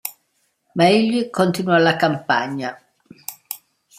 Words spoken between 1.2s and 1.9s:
continuò